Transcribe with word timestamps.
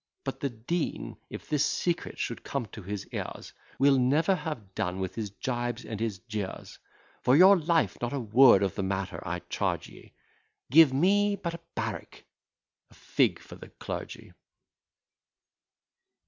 But 0.23 0.39
the 0.39 0.49
Dean, 0.49 1.17
if 1.29 1.47
this 1.47 1.63
secret 1.63 2.17
should 2.17 2.43
come 2.43 2.65
to 2.71 2.81
his 2.81 3.05
ears, 3.13 3.53
Will 3.77 3.99
never 3.99 4.33
have 4.33 4.73
done 4.73 4.99
with 4.99 5.13
his 5.13 5.29
gibes 5.29 5.85
and 5.85 5.99
his 5.99 6.17
jeers: 6.17 6.79
For 7.21 7.35
your 7.37 7.55
life, 7.55 8.01
not 8.01 8.11
a 8.11 8.19
word 8.19 8.63
of 8.63 8.73
the 8.73 8.81
matter 8.81 9.21
I 9.23 9.41
charge 9.47 9.89
ye: 9.89 10.13
Give 10.71 10.91
me 10.91 11.35
but 11.35 11.53
a 11.53 11.59
barrack, 11.75 12.23
a 12.89 12.95
fig 12.95 13.37
for 13.37 13.53
the 13.57 13.69
clergy." 13.69 14.33